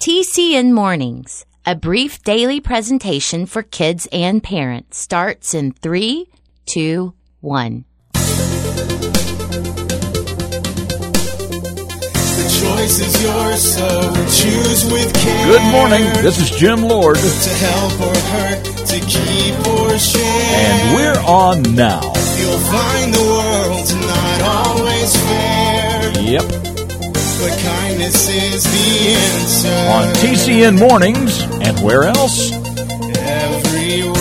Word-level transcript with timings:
TCN 0.00 0.72
Mornings, 0.72 1.44
a 1.64 1.74
brief 1.74 2.22
daily 2.22 2.60
presentation 2.60 3.44
for 3.46 3.62
kids 3.62 4.06
and 4.12 4.40
parents, 4.42 4.98
starts 4.98 5.52
in 5.54 5.72
three, 5.72 6.28
two, 6.66 7.12
one. 7.40 7.84
The 8.12 8.20
choice 12.60 12.98
is 13.00 13.22
yours, 13.24 13.62
so 13.74 13.88
choose 14.30 14.84
with 14.92 15.12
care. 15.14 15.46
Good 15.46 15.72
morning. 15.72 16.04
This 16.22 16.38
is 16.38 16.50
Jim 16.56 16.82
Lord, 16.82 17.16
To 17.16 17.50
help 17.50 18.00
or 18.00 18.14
hurt, 18.30 18.64
to 18.86 19.00
keep 19.00 19.66
or 19.66 19.98
share. 19.98 20.22
and 20.22 20.94
we're 20.94 21.20
on 21.26 21.62
now. 21.74 22.02
You'll 22.38 22.58
find 22.70 23.12
the 23.12 23.22
world's 23.24 23.94
not 23.94 24.42
always 24.42 25.16
fair. 25.16 26.12
Yep. 26.20 26.44
Kindness 28.06 28.28
is 28.28 28.62
the 28.62 29.08
answer. 29.18 29.68
On 29.90 30.14
TCN 30.14 30.78
Mornings, 30.78 31.42
and 31.60 31.76
where 31.84 32.04
else? 32.04 32.52
Everywhere. 33.18 34.14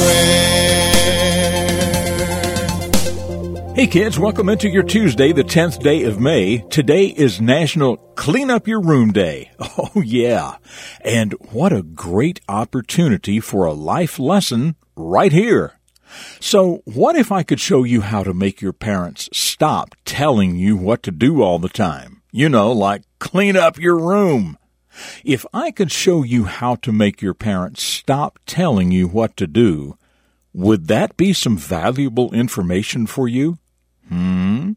Hey 3.75 3.85
kids, 3.85 4.17
welcome 4.17 4.49
into 4.49 4.69
your 4.69 4.81
Tuesday, 4.81 5.33
the 5.33 5.43
10th 5.43 5.83
day 5.83 6.01
of 6.05 6.19
May. 6.19 6.65
Today 6.69 7.05
is 7.05 7.39
National 7.39 7.97
Clean 8.15 8.49
Up 8.49 8.67
Your 8.67 8.81
Room 8.81 9.11
Day. 9.11 9.51
Oh 9.77 10.01
yeah. 10.01 10.55
And 11.01 11.33
what 11.51 11.71
a 11.71 11.83
great 11.83 12.41
opportunity 12.49 13.39
for 13.39 13.65
a 13.65 13.73
life 13.73 14.17
lesson 14.17 14.77
right 14.95 15.31
here. 15.31 15.73
So, 16.39 16.81
what 16.85 17.15
if 17.15 17.31
I 17.31 17.43
could 17.43 17.59
show 17.59 17.83
you 17.83 18.01
how 18.01 18.23
to 18.23 18.33
make 18.33 18.61
your 18.61 18.73
parents 18.73 19.29
stop 19.31 19.93
telling 20.05 20.55
you 20.55 20.75
what 20.75 21.03
to 21.03 21.11
do 21.11 21.43
all 21.43 21.59
the 21.59 21.69
time? 21.69 22.14
You 22.35 22.49
know, 22.49 22.73
like 22.73 23.03
clean 23.17 23.55
up 23.55 23.79
your 23.79 23.97
room. 23.97 24.57
If 25.23 25.45
I 25.53 25.71
could 25.71 25.89
show 25.89 26.21
you 26.21 26.43
how 26.43 26.75
to 26.75 26.91
make 26.91 27.21
your 27.21 27.33
parents 27.33 27.81
stop 27.81 28.39
telling 28.45 28.91
you 28.91 29.07
what 29.07 29.37
to 29.37 29.47
do, 29.47 29.97
would 30.51 30.89
that 30.89 31.15
be 31.15 31.31
some 31.31 31.55
valuable 31.55 32.33
information 32.33 33.07
for 33.07 33.29
you? 33.29 33.57
Hmm? 34.09 34.73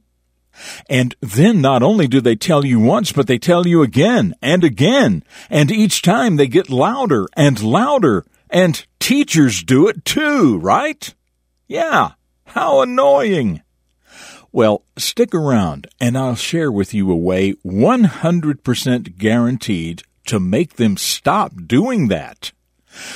And 0.88 1.16
then 1.20 1.60
not 1.60 1.82
only 1.82 2.06
do 2.06 2.20
they 2.20 2.36
tell 2.36 2.64
you 2.64 2.78
once, 2.78 3.10
but 3.10 3.26
they 3.26 3.40
tell 3.40 3.66
you 3.66 3.82
again 3.82 4.36
and 4.40 4.62
again. 4.62 5.24
And 5.50 5.68
each 5.72 6.00
time 6.00 6.36
they 6.36 6.46
get 6.46 6.70
louder 6.70 7.26
and 7.36 7.60
louder. 7.60 8.24
And 8.48 8.86
teachers 9.00 9.64
do 9.64 9.88
it 9.88 10.04
too, 10.04 10.58
right? 10.58 11.12
Yeah. 11.66 12.12
How 12.44 12.82
annoying. 12.82 13.62
Well, 14.50 14.82
stick 14.96 15.34
around 15.34 15.88
and 16.00 16.16
I'll 16.16 16.34
share 16.34 16.72
with 16.72 16.94
you 16.94 17.10
a 17.10 17.16
way 17.16 17.54
100% 17.64 19.18
guaranteed 19.18 20.02
to 20.26 20.40
make 20.40 20.74
them 20.76 20.96
stop 20.96 21.52
doing 21.66 22.08
that. 22.08 22.52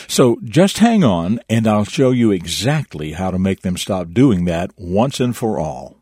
So 0.07 0.39
just 0.45 0.79
hang 0.79 1.03
on 1.03 1.41
and 1.49 1.67
I'll 1.67 1.85
show 1.85 2.11
you 2.11 2.31
exactly 2.31 3.13
how 3.13 3.31
to 3.31 3.39
make 3.39 3.63
them 3.63 3.77
stop 3.77 4.11
doing 4.11 4.45
that 4.45 4.71
once 4.77 5.21
and 5.21 5.37
for 5.37 5.59
all. 5.59 5.97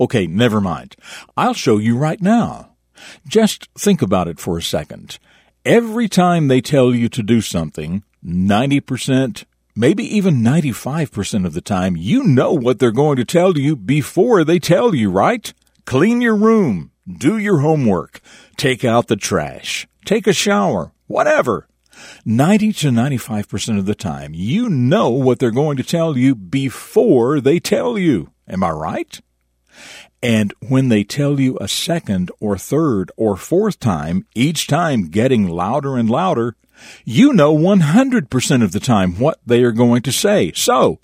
Okay, 0.00 0.26
never 0.26 0.60
mind. 0.60 0.96
I'll 1.36 1.54
show 1.54 1.78
you 1.78 1.96
right 1.96 2.20
now. 2.20 2.70
Just 3.26 3.68
think 3.76 4.02
about 4.02 4.28
it 4.28 4.38
for 4.38 4.58
a 4.58 4.62
second. 4.62 5.18
Every 5.64 6.08
time 6.08 6.48
they 6.48 6.60
tell 6.60 6.94
you 6.94 7.08
to 7.10 7.22
do 7.22 7.40
something, 7.40 8.02
90%, 8.24 9.44
maybe 9.78 10.02
even 10.16 10.42
95% 10.42 11.46
of 11.46 11.54
the 11.54 11.60
time, 11.60 11.96
you 11.96 12.24
know 12.24 12.52
what 12.52 12.80
they're 12.80 12.90
going 12.90 13.16
to 13.16 13.24
tell 13.24 13.56
you 13.56 13.76
before 13.76 14.42
they 14.42 14.58
tell 14.58 14.92
you, 14.92 15.08
right? 15.08 15.54
Clean 15.84 16.20
your 16.20 16.34
room, 16.34 16.90
do 17.06 17.38
your 17.38 17.60
homework, 17.60 18.20
take 18.56 18.84
out 18.84 19.06
the 19.06 19.14
trash, 19.16 19.86
take 20.04 20.26
a 20.26 20.32
shower, 20.32 20.90
whatever. 21.06 21.68
90 22.24 22.72
to 22.72 22.88
95% 22.88 23.78
of 23.78 23.86
the 23.86 23.94
time, 23.94 24.32
you 24.34 24.68
know 24.68 25.10
what 25.10 25.38
they're 25.38 25.52
going 25.52 25.76
to 25.76 25.84
tell 25.84 26.18
you 26.18 26.34
before 26.34 27.40
they 27.40 27.60
tell 27.60 27.96
you. 27.96 28.32
Am 28.48 28.64
I 28.64 28.70
right? 28.70 29.20
And 30.20 30.52
when 30.68 30.88
they 30.88 31.04
tell 31.04 31.38
you 31.38 31.56
a 31.60 31.68
second 31.68 32.32
or 32.40 32.58
third 32.58 33.12
or 33.16 33.36
fourth 33.36 33.78
time, 33.78 34.26
each 34.34 34.66
time 34.66 35.08
getting 35.08 35.46
louder 35.46 35.96
and 35.96 36.10
louder, 36.10 36.56
you 37.04 37.32
know 37.32 37.56
100% 37.56 38.62
of 38.62 38.72
the 38.72 38.80
time 38.80 39.18
what 39.18 39.40
they 39.46 39.62
are 39.62 39.72
going 39.72 40.02
to 40.02 40.12
say. 40.12 40.52
So, 40.52 40.98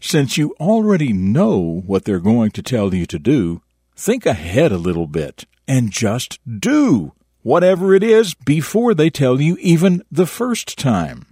since 0.00 0.36
you 0.36 0.54
already 0.60 1.12
know 1.12 1.82
what 1.86 2.04
they're 2.04 2.20
going 2.20 2.50
to 2.52 2.62
tell 2.62 2.94
you 2.94 3.06
to 3.06 3.18
do, 3.18 3.62
think 3.96 4.26
ahead 4.26 4.72
a 4.72 4.78
little 4.78 5.06
bit 5.06 5.46
and 5.66 5.90
just 5.90 6.38
do 6.60 7.12
whatever 7.42 7.94
it 7.94 8.02
is 8.02 8.34
before 8.34 8.94
they 8.94 9.10
tell 9.10 9.40
you 9.40 9.56
even 9.60 10.02
the 10.10 10.26
first 10.26 10.78
time. 10.78 11.26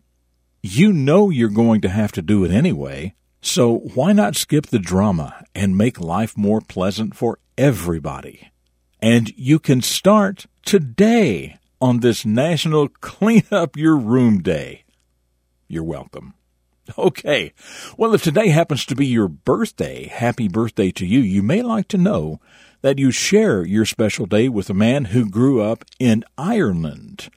You 0.62 0.93
know 0.93 1.28
you're 1.28 1.49
going 1.49 1.81
to 1.83 1.89
have 1.89 2.12
to 2.12 2.23
do 2.23 2.44
it 2.44 2.50
anyway, 2.50 3.15
so 3.43 3.78
why 3.94 4.12
not 4.12 4.37
skip 4.37 4.67
the 4.67 4.78
drama 4.78 5.44
and 5.55 5.77
make 5.77 6.00
life 6.00 6.37
more 6.39 6.61
pleasant 6.61 7.15
for 7.15 7.39
everybody? 7.59 8.50
And 9.03 9.31
you 9.37 9.59
can 9.59 9.83
start 9.83 10.47
today 10.65 11.59
on 11.84 12.00
this 12.00 12.25
National 12.25 12.89
Clean 12.89 13.43
Up 13.50 13.77
Your 13.77 13.95
Room 13.95 14.41
Day. 14.41 14.84
You're 15.69 15.84
welcome. 15.84 16.33
Okay. 16.99 17.53
Well, 17.99 18.15
if 18.15 18.22
today 18.22 18.49
happens 18.49 18.87
to 18.87 18.95
be 18.95 19.06
your 19.06 19.28
birthday, 19.28 20.06
happy 20.06 20.49
birthday 20.49 20.91
to 20.93 21.05
you. 21.05 21.21
You 21.21 21.43
may 21.43 21.61
like 21.61 21.89
to 21.89 21.99
know 21.99 22.41
that 22.81 22.99
you 22.99 23.11
share 23.11 23.67
your 23.67 23.84
special 23.84 24.25
day 24.25 24.49
with 24.49 24.71
a 24.71 24.75
man 24.75 25.06
who 25.06 25.28
grew 25.28 25.61
up 25.62 25.84
in 25.99 26.25
Ireland. 26.39 27.31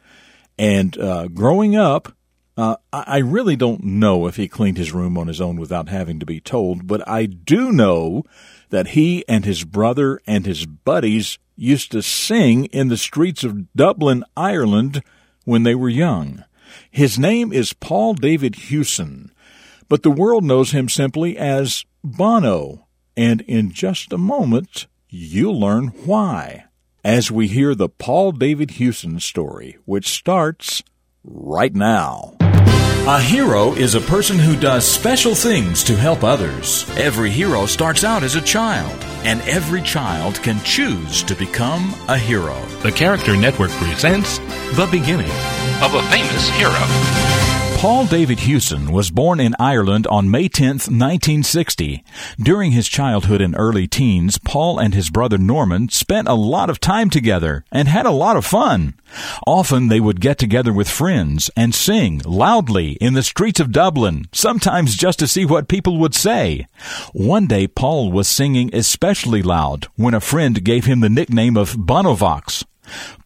And 0.57 0.97
uh, 0.97 1.27
growing 1.27 1.75
up, 1.75 2.13
uh, 2.57 2.77
I 2.93 3.17
really 3.19 3.55
don't 3.55 3.83
know 3.83 4.27
if 4.27 4.37
he 4.37 4.47
cleaned 4.47 4.77
his 4.77 4.93
room 4.93 5.17
on 5.17 5.27
his 5.27 5.41
own 5.41 5.57
without 5.57 5.89
having 5.89 6.19
to 6.19 6.25
be 6.25 6.39
told, 6.39 6.87
but 6.87 7.07
I 7.07 7.25
do 7.25 7.71
know 7.71 8.23
that 8.69 8.89
he 8.89 9.25
and 9.27 9.43
his 9.43 9.65
brother 9.65 10.19
and 10.25 10.45
his 10.45 10.65
buddies 10.65 11.37
used 11.57 11.91
to 11.91 12.01
sing 12.01 12.65
in 12.65 12.87
the 12.87 12.97
streets 12.97 13.43
of 13.43 13.73
Dublin, 13.73 14.23
Ireland 14.37 15.03
when 15.43 15.63
they 15.63 15.75
were 15.75 15.89
young. 15.89 16.43
His 16.91 17.17
name 17.17 17.51
is 17.51 17.73
Paul 17.73 18.13
David 18.13 18.55
Hewson, 18.55 19.31
but 19.89 20.03
the 20.03 20.11
world 20.11 20.43
knows 20.43 20.71
him 20.71 20.87
simply 20.87 21.37
as 21.37 21.85
Bono, 22.03 22.87
and 23.15 23.41
in 23.41 23.71
just 23.71 24.13
a 24.13 24.17
moment 24.17 24.87
you'll 25.09 25.59
learn 25.59 25.87
why 26.05 26.65
as 27.03 27.31
we 27.31 27.47
hear 27.47 27.73
the 27.73 27.89
Paul 27.89 28.33
David 28.33 28.71
Hewson 28.71 29.19
story, 29.19 29.77
which 29.85 30.09
starts 30.09 30.83
right 31.27 31.73
now. 31.75 32.33
A 32.39 33.21
hero 33.21 33.71
is 33.73 33.95
a 33.95 34.01
person 34.01 34.37
who 34.37 34.59
does 34.59 34.85
special 34.85 35.33
things 35.33 35.83
to 35.85 35.95
help 35.95 36.23
others. 36.23 36.85
Every 36.97 37.29
hero 37.29 37.65
starts 37.65 38.03
out 38.03 38.23
as 38.23 38.35
a 38.35 38.41
child, 38.41 39.01
and 39.23 39.41
every 39.43 39.81
child 39.81 40.35
can 40.43 40.61
choose 40.63 41.23
to 41.23 41.35
become 41.35 41.93
a 42.09 42.17
hero. 42.17 42.59
The 42.83 42.91
Character 42.91 43.37
Network 43.37 43.71
presents 43.71 44.39
The 44.75 44.89
Beginning 44.91 45.31
of 45.81 45.93
a 45.93 46.01
Famous 46.09 46.49
Hero. 46.49 47.46
Paul 47.77 48.07
David 48.07 48.39
Hewson 48.39 48.91
was 48.91 49.11
born 49.11 49.39
in 49.39 49.53
Ireland 49.59 50.07
on 50.07 50.31
May 50.31 50.47
10, 50.47 50.67
1960. 50.67 52.03
During 52.39 52.71
his 52.71 52.87
childhood 52.87 53.39
and 53.39 53.53
early 53.55 53.85
teens, 53.85 54.39
Paul 54.39 54.79
and 54.79 54.95
his 54.95 55.11
brother 55.11 55.37
Norman 55.37 55.89
spent 55.89 56.27
a 56.27 56.33
lot 56.33 56.71
of 56.71 56.79
time 56.79 57.11
together 57.11 57.63
and 57.71 57.87
had 57.87 58.07
a 58.07 58.11
lot 58.11 58.35
of 58.35 58.47
fun. 58.47 58.95
Often 59.45 59.89
they 59.89 59.99
would 59.99 60.21
get 60.21 60.39
together 60.39 60.73
with 60.73 60.89
friends 60.89 61.51
and 61.55 61.75
sing 61.75 62.19
loudly 62.25 62.93
in 62.93 63.13
the 63.13 63.21
streets 63.21 63.59
of 63.59 63.71
Dublin, 63.71 64.25
sometimes 64.31 64.95
just 64.95 65.19
to 65.19 65.27
see 65.27 65.45
what 65.45 65.67
people 65.67 65.99
would 65.99 66.15
say. 66.15 66.65
One 67.13 67.45
day 67.45 67.67
Paul 67.67 68.11
was 68.11 68.27
singing 68.27 68.73
especially 68.73 69.43
loud 69.43 69.85
when 69.95 70.15
a 70.15 70.19
friend 70.19 70.63
gave 70.63 70.85
him 70.85 71.01
the 71.01 71.09
nickname 71.09 71.55
of 71.55 71.73
Bonovox. 71.73 72.65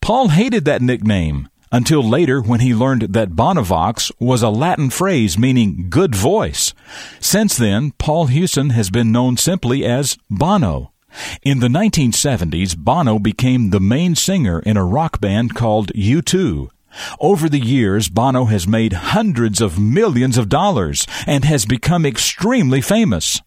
Paul 0.02 0.28
hated 0.28 0.66
that 0.66 0.82
nickname 0.82 1.48
until 1.72 2.08
later 2.08 2.42
when 2.42 2.60
he 2.60 2.74
learned 2.74 3.14
that 3.14 3.32
Bonovox 3.32 4.12
was 4.20 4.44
a 4.44 4.50
Latin 4.50 4.90
phrase 4.90 5.38
meaning 5.38 5.88
good 5.90 6.16
voice. 6.16 6.74
Since 7.20 7.58
then, 7.58 7.92
Paul 7.98 8.28
Hewson 8.28 8.72
has 8.72 8.90
been 8.90 9.12
known 9.12 9.38
simply 9.38 9.86
as 9.86 10.18
Bono. 10.30 10.92
In 11.44 11.60
the 11.60 11.68
1970s, 11.68 12.78
Bono 12.78 13.20
became 13.20 13.70
the 13.70 13.80
main 13.80 14.16
singer 14.16 14.60
in 14.60 14.78
a 14.78 14.86
rock 14.86 15.20
band 15.20 15.56
called 15.56 15.92
U2. 15.94 16.70
Over 17.20 17.48
the 17.48 17.60
years, 17.60 18.10
Bono 18.10 18.46
has 18.46 18.68
made 18.68 18.94
hundreds 18.94 19.62
of 19.62 19.80
millions 19.80 20.38
of 20.38 20.50
dollars 20.50 21.08
and 21.26 21.46
has 21.46 21.66
become 21.66 22.06
extremely 22.06 22.82
famous. 22.82 23.42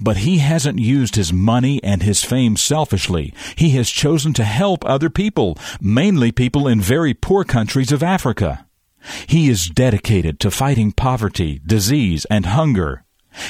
But 0.00 0.18
he 0.18 0.38
hasn't 0.38 0.78
used 0.78 1.16
his 1.16 1.32
money 1.32 1.82
and 1.82 2.02
his 2.02 2.24
fame 2.24 2.56
selfishly. 2.56 3.32
He 3.56 3.70
has 3.70 3.90
chosen 3.90 4.32
to 4.34 4.44
help 4.44 4.84
other 4.84 5.10
people, 5.10 5.58
mainly 5.80 6.32
people 6.32 6.68
in 6.68 6.80
very 6.80 7.14
poor 7.14 7.44
countries 7.44 7.92
of 7.92 8.02
Africa. 8.02 8.66
He 9.26 9.48
is 9.48 9.68
dedicated 9.68 10.40
to 10.40 10.50
fighting 10.50 10.92
poverty, 10.92 11.60
disease, 11.64 12.24
and 12.30 12.46
hunger. 12.46 13.04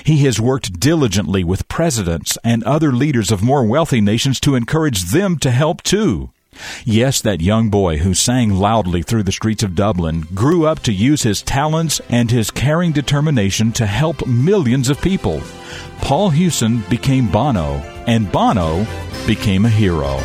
He 0.04 0.24
has 0.24 0.40
worked 0.40 0.80
diligently 0.80 1.44
with 1.44 1.68
presidents 1.68 2.36
and 2.42 2.64
other 2.64 2.92
leaders 2.92 3.30
of 3.30 3.42
more 3.42 3.64
wealthy 3.64 4.00
nations 4.00 4.40
to 4.40 4.54
encourage 4.54 5.12
them 5.12 5.38
to 5.38 5.50
help 5.50 5.82
too. 5.82 6.30
Yes, 6.84 7.20
that 7.20 7.40
young 7.40 7.68
boy 7.68 7.98
who 7.98 8.14
sang 8.14 8.50
loudly 8.50 9.02
through 9.02 9.24
the 9.24 9.32
streets 9.32 9.62
of 9.62 9.74
Dublin 9.74 10.26
grew 10.34 10.66
up 10.66 10.80
to 10.84 10.92
use 10.92 11.22
his 11.22 11.42
talents 11.42 12.00
and 12.08 12.30
his 12.30 12.50
caring 12.50 12.92
determination 12.92 13.72
to 13.72 13.86
help 13.86 14.26
millions 14.26 14.88
of 14.88 15.00
people. 15.00 15.42
Paul 16.00 16.30
Hewson 16.30 16.82
became 16.88 17.30
Bono, 17.30 17.76
and 18.06 18.30
Bono 18.30 18.86
became 19.26 19.64
a 19.64 19.70
hero. 19.70 20.20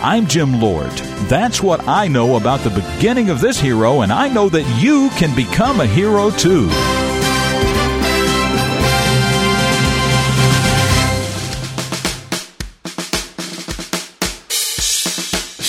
I'm 0.00 0.26
Jim 0.26 0.60
Lord. 0.60 0.90
That's 1.28 1.62
what 1.62 1.86
I 1.86 2.08
know 2.08 2.36
about 2.36 2.60
the 2.60 2.70
beginning 2.70 3.30
of 3.30 3.40
this 3.40 3.60
hero, 3.60 4.00
and 4.00 4.12
I 4.12 4.28
know 4.28 4.48
that 4.48 4.82
you 4.82 5.10
can 5.10 5.34
become 5.36 5.80
a 5.80 5.86
hero 5.86 6.30
too. 6.30 6.68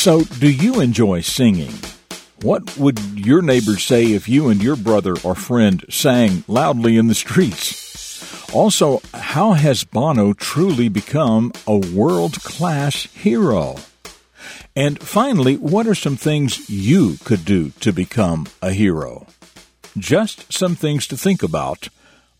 So, 0.04 0.22
do 0.22 0.52
you 0.52 0.82
enjoy 0.82 1.22
singing? 1.22 1.72
What 2.42 2.78
would 2.78 3.00
your 3.18 3.42
neighbors 3.42 3.86
say 3.86 4.12
if 4.12 4.28
you 4.28 4.50
and 4.50 4.62
your 4.62 4.76
brother 4.76 5.16
or 5.24 5.34
friend 5.34 5.86
sang 5.90 6.44
loudly 6.50 6.98
in 6.98 7.08
the 7.08 7.16
streets? 7.16 8.52
Also, 8.54 9.02
how 9.14 9.54
has 9.54 9.86
Bono 9.86 10.34
truly 10.34 10.90
become 10.90 11.54
a 11.66 11.78
world 11.78 12.44
class 12.44 13.06
hero? 13.14 13.78
And 14.76 15.02
finally, 15.02 15.56
what 15.56 15.88
are 15.88 15.96
some 15.96 16.18
things 16.18 16.70
you 16.70 17.16
could 17.24 17.46
do 17.46 17.70
to 17.80 17.94
become 17.94 18.48
a 18.62 18.74
hero? 18.74 19.26
Just 19.98 20.52
some 20.52 20.76
things 20.76 21.08
to 21.08 21.16
think 21.16 21.42
about 21.42 21.88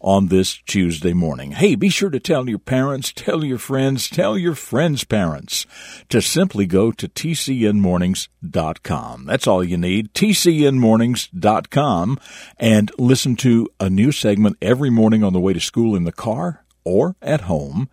on 0.04 0.28
this 0.28 0.62
Tuesday 0.66 1.14
morning. 1.14 1.52
Hey, 1.52 1.76
be 1.76 1.90
sure 1.90 2.10
to 2.10 2.20
tell 2.20 2.50
your 2.50 2.60
parents, 2.60 3.14
tell 3.14 3.42
your 3.44 3.58
friends, 3.58 4.10
tell 4.10 4.38
your 4.38 4.54
friends' 4.54 5.06
parents 5.06 5.66
to 6.10 6.22
simply 6.22 6.66
go 6.66 6.92
to 6.92 7.08
tcnmornings.com. 7.08 9.26
That's 9.26 9.48
all 9.48 9.64
you 9.64 9.78
need, 9.78 10.14
tcnmornings.com, 10.14 12.20
and 12.58 12.92
listen 13.00 13.38
to 13.38 13.70
a 13.80 13.90
new 13.90 14.12
segment 14.12 14.58
every 14.62 14.90
morning 14.90 15.24
on 15.24 15.32
the 15.34 15.40
way 15.40 15.54
to 15.54 15.62
school 15.62 15.96
in 15.96 16.04
the 16.04 16.12
car 16.12 16.64
or 16.84 17.16
at 17.22 17.42
home, 17.42 17.90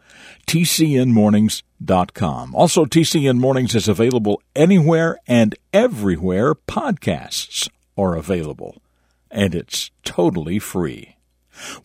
tcnmornings.com. 0.46 2.54
Also, 2.54 2.84
TCN 2.84 3.38
Mornings 3.38 3.74
is 3.74 3.88
available 3.88 4.40
anywhere 4.54 5.18
and 5.26 5.56
everywhere 5.72 6.54
podcasts 6.54 7.68
are 7.96 8.14
available, 8.16 8.82
and 9.30 9.54
it's 9.54 9.90
totally 10.04 10.58
free. 10.58 11.16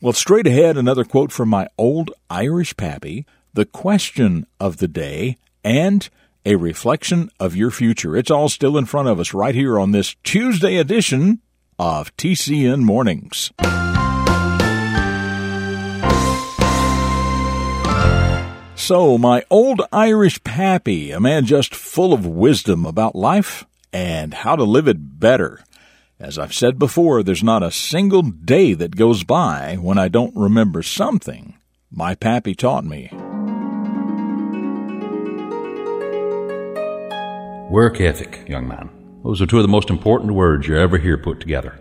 Well, 0.02 0.14
straight 0.14 0.48
ahead, 0.48 0.78
another 0.78 1.04
quote 1.04 1.32
from 1.32 1.50
my 1.50 1.68
old 1.78 2.12
Irish 2.30 2.76
pappy, 2.78 3.26
the 3.54 3.66
question 3.66 4.46
of 4.60 4.78
the 4.78 4.88
day, 4.88 5.38
and 5.64 6.08
a 6.46 6.56
reflection 6.56 7.32
of 7.40 7.56
your 7.56 7.72
future. 7.72 8.16
It's 8.16 8.32
all 8.32 8.50
still 8.50 8.78
in 8.78 8.86
front 8.86 9.08
of 9.08 9.20
us 9.20 9.34
right 9.34 9.56
here 9.56 9.80
on 9.80 9.92
this 9.92 10.16
Tuesday 10.24 10.78
edition 10.78 11.42
of 11.80 12.16
TCN 12.18 12.82
Mornings. 12.82 13.52
So, 18.76 19.18
my 19.18 19.44
old 19.50 19.82
Irish 19.92 20.44
pappy, 20.44 21.10
a 21.10 21.20
man 21.20 21.46
just 21.46 21.74
full 21.74 22.14
of 22.14 22.28
wisdom 22.28 22.86
about 22.86 23.16
life 23.16 23.66
and 23.92 24.34
how 24.34 24.56
to 24.56 24.64
live 24.64 24.88
it 24.88 25.20
better. 25.20 25.64
As 26.18 26.40
I've 26.40 26.54
said 26.54 26.80
before, 26.80 27.24
there's 27.24 27.44
not 27.44 27.62
a 27.62 27.72
single 27.72 28.22
day 28.22 28.74
that 28.74 28.96
goes 28.96 29.26
by 29.26 29.76
when 29.76 29.98
I 29.98 30.08
don't 30.08 30.34
remember 30.34 30.82
something 30.82 31.58
my 31.92 32.16
pappy 32.16 32.56
taught 32.56 32.86
me. 32.86 33.10
Work 37.70 38.00
ethic, 38.00 38.48
young 38.48 38.66
man. 38.66 38.90
Those 39.26 39.42
are 39.42 39.46
two 39.46 39.58
of 39.58 39.64
the 39.64 39.68
most 39.68 39.90
important 39.90 40.34
words 40.34 40.70
you 40.70 40.78
ever 40.78 40.98
hear 40.98 41.18
put 41.18 41.42
together. 41.42 41.78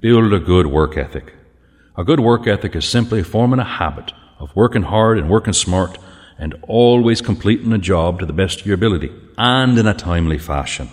Build 0.00 0.32
a 0.32 0.38
good 0.38 0.68
work 0.68 0.96
ethic. 0.96 1.34
A 1.98 2.04
good 2.04 2.20
work 2.20 2.46
ethic 2.46 2.76
is 2.76 2.84
simply 2.84 3.24
forming 3.24 3.58
a 3.58 3.64
habit 3.64 4.12
of 4.38 4.54
working 4.54 4.82
hard 4.82 5.18
and 5.18 5.28
working 5.28 5.54
smart 5.54 5.98
and 6.38 6.54
always 6.68 7.20
completing 7.20 7.72
a 7.72 7.78
job 7.78 8.20
to 8.20 8.26
the 8.26 8.32
best 8.32 8.60
of 8.60 8.66
your 8.66 8.76
ability 8.76 9.10
and 9.36 9.76
in 9.76 9.88
a 9.88 9.94
timely 9.94 10.38
fashion. 10.38 10.88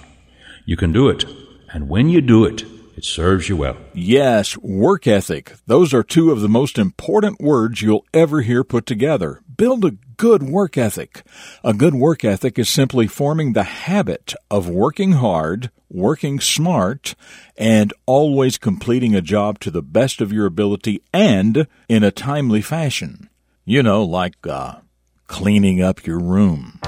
You 0.65 0.75
can 0.75 0.91
do 0.91 1.07
it, 1.07 1.25
and 1.71 1.87
when 1.87 2.09
you 2.09 2.21
do 2.21 2.45
it, 2.45 2.63
it 2.99 3.05
serves 3.05 3.47
you 3.47 3.55
well. 3.55 3.77
Yes, 3.93 4.57
work 4.57 5.07
ethic. 5.07 5.53
Those 5.65 5.93
are 5.93 6.03
two 6.03 6.31
of 6.31 6.41
the 6.41 6.49
most 6.49 6.77
important 6.77 7.39
words 7.39 7.81
you'll 7.81 8.05
ever 8.13 8.41
hear 8.41 8.65
put 8.65 8.85
together. 8.85 9.39
Build 9.55 9.85
a 9.85 9.95
good 10.17 10.43
work 10.43 10.77
ethic. 10.77 11.23
A 11.63 11.73
good 11.73 11.95
work 11.95 12.25
ethic 12.25 12.59
is 12.59 12.67
simply 12.67 13.07
forming 13.07 13.53
the 13.53 13.63
habit 13.63 14.33
of 14.51 14.67
working 14.67 15.13
hard, 15.13 15.71
working 15.89 16.41
smart, 16.41 17.15
and 17.55 17.93
always 18.05 18.57
completing 18.57 19.15
a 19.15 19.21
job 19.21 19.59
to 19.59 19.71
the 19.71 19.81
best 19.81 20.19
of 20.19 20.33
your 20.33 20.45
ability 20.45 21.01
and 21.13 21.67
in 21.87 22.03
a 22.03 22.11
timely 22.11 22.61
fashion. 22.61 23.29
You 23.63 23.81
know, 23.81 24.03
like 24.03 24.45
uh, 24.45 24.79
cleaning 25.27 25.81
up 25.81 26.05
your 26.05 26.19
room. 26.19 26.81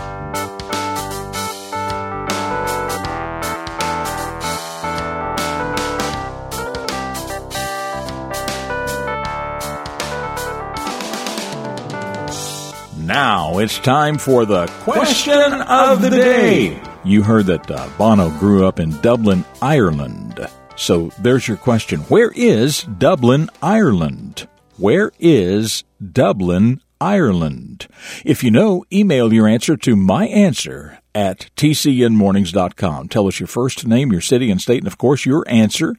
It's 13.61 13.77
time 13.77 14.17
for 14.17 14.43
the 14.43 14.65
question 14.79 15.53
of 15.53 16.01
the 16.01 16.09
day. 16.09 16.81
You 17.03 17.21
heard 17.21 17.45
that 17.45 17.69
uh, 17.69 17.87
Bono 17.95 18.31
grew 18.39 18.65
up 18.65 18.79
in 18.79 18.99
Dublin, 19.01 19.45
Ireland. 19.61 20.47
So 20.75 21.11
there's 21.19 21.47
your 21.47 21.57
question. 21.57 21.99
Where 22.01 22.31
is 22.35 22.81
Dublin, 22.83 23.51
Ireland? 23.61 24.47
Where 24.77 25.11
is 25.19 25.83
Dublin, 26.03 26.81
Ireland? 26.99 27.87
If 28.25 28.43
you 28.43 28.49
know, 28.49 28.83
email 28.91 29.31
your 29.31 29.47
answer 29.47 29.77
to 29.77 29.95
my 29.95 30.25
answer 30.25 30.99
at 31.13 31.51
tcnmornings.com. 31.55 33.09
Tell 33.09 33.27
us 33.27 33.39
your 33.39 33.47
first 33.47 33.85
name, 33.85 34.11
your 34.11 34.21
city 34.21 34.49
and 34.49 34.59
state, 34.59 34.79
and 34.79 34.87
of 34.87 34.97
course 34.97 35.23
your 35.23 35.43
answer. 35.47 35.95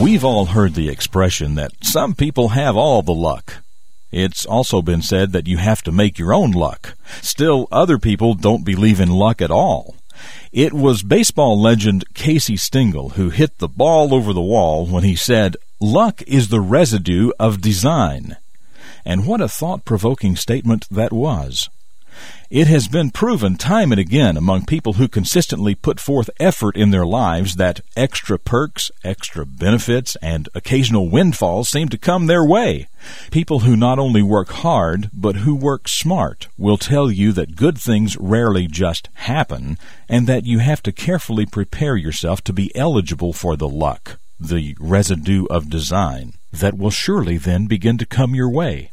We've 0.00 0.24
all 0.24 0.44
heard 0.44 0.74
the 0.74 0.88
expression 0.88 1.56
that 1.56 1.72
some 1.82 2.14
people 2.14 2.50
have 2.50 2.76
all 2.76 3.02
the 3.02 3.12
luck. 3.12 3.64
It's 4.12 4.46
also 4.46 4.80
been 4.80 5.02
said 5.02 5.32
that 5.32 5.48
you 5.48 5.56
have 5.56 5.82
to 5.82 5.90
make 5.90 6.20
your 6.20 6.32
own 6.32 6.52
luck. 6.52 6.94
Still, 7.20 7.66
other 7.72 7.98
people 7.98 8.34
don't 8.34 8.64
believe 8.64 9.00
in 9.00 9.10
luck 9.10 9.42
at 9.42 9.50
all. 9.50 9.96
It 10.52 10.72
was 10.72 11.02
baseball 11.02 11.60
legend 11.60 12.04
Casey 12.14 12.56
Stengel 12.56 13.10
who 13.10 13.30
hit 13.30 13.58
the 13.58 13.66
ball 13.66 14.14
over 14.14 14.32
the 14.32 14.40
wall 14.40 14.86
when 14.86 15.02
he 15.02 15.16
said, 15.16 15.56
Luck 15.80 16.22
is 16.28 16.46
the 16.46 16.60
residue 16.60 17.32
of 17.40 17.60
design. 17.60 18.36
And 19.04 19.26
what 19.26 19.40
a 19.40 19.48
thought 19.48 19.84
provoking 19.84 20.36
statement 20.36 20.86
that 20.92 21.12
was. 21.12 21.68
It 22.50 22.66
has 22.66 22.88
been 22.88 23.10
proven 23.10 23.56
time 23.56 23.92
and 23.92 24.00
again 24.00 24.38
among 24.38 24.64
people 24.64 24.94
who 24.94 25.06
consistently 25.06 25.74
put 25.74 26.00
forth 26.00 26.30
effort 26.40 26.76
in 26.76 26.90
their 26.90 27.04
lives 27.04 27.56
that 27.56 27.82
extra 27.94 28.38
perks, 28.38 28.90
extra 29.04 29.44
benefits, 29.44 30.16
and 30.22 30.48
occasional 30.54 31.10
windfalls 31.10 31.68
seem 31.68 31.90
to 31.90 31.98
come 31.98 32.26
their 32.26 32.42
way. 32.42 32.88
People 33.30 33.60
who 33.60 33.76
not 33.76 33.98
only 33.98 34.22
work 34.22 34.48
hard, 34.48 35.10
but 35.12 35.36
who 35.36 35.54
work 35.54 35.88
smart 35.88 36.48
will 36.56 36.78
tell 36.78 37.10
you 37.10 37.32
that 37.32 37.54
good 37.54 37.76
things 37.76 38.16
rarely 38.16 38.66
just 38.66 39.10
happen, 39.12 39.76
and 40.08 40.26
that 40.26 40.46
you 40.46 40.58
have 40.60 40.82
to 40.84 40.92
carefully 40.92 41.44
prepare 41.44 41.96
yourself 41.96 42.42
to 42.44 42.54
be 42.54 42.74
eligible 42.74 43.34
for 43.34 43.58
the 43.58 43.68
luck, 43.68 44.18
the 44.40 44.74
residue 44.80 45.44
of 45.50 45.68
design, 45.68 46.32
that 46.50 46.78
will 46.78 46.90
surely 46.90 47.36
then 47.36 47.66
begin 47.66 47.98
to 47.98 48.06
come 48.06 48.34
your 48.34 48.50
way. 48.50 48.90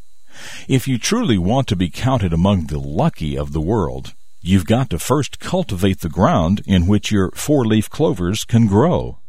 If 0.68 0.88
you 0.88 0.98
truly 0.98 1.38
want 1.38 1.68
to 1.68 1.76
be 1.76 1.90
counted 1.90 2.34
among 2.34 2.68
the 2.68 2.80
lucky 2.80 3.38
of 3.38 3.54
the 3.54 3.62
world, 3.62 4.14
you've 4.42 4.66
got 4.66 4.90
to 4.90 5.00
first 5.00 5.40
cultivate 5.40 6.02
the 6.02 6.10
ground 6.10 6.62
in 6.66 6.88
which 6.88 7.12
your 7.12 7.32
four 7.32 7.66
leaf 7.66 7.90
clovers 7.90 8.44
can 8.44 8.68
grow. 8.68 9.20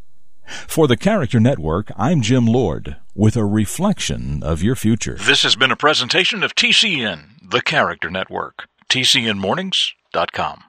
For 0.69 0.87
the 0.87 0.97
Character 0.97 1.41
Network, 1.41 1.91
I'm 1.97 2.23
Jim 2.23 2.47
Lord 2.47 2.97
with 3.15 3.37
a 3.37 3.45
reflection 3.45 4.43
of 4.43 4.63
your 4.63 4.77
future. 4.77 5.17
This 5.19 5.43
has 5.43 5.57
been 5.57 5.73
a 5.73 5.77
presentation 5.77 6.43
of 6.43 6.55
TCN, 6.55 7.51
the 7.51 7.63
Character 7.63 8.11
Network. 8.11 8.69
TCNMornings.com. 8.89 10.65